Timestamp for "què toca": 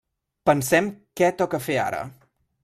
1.21-1.61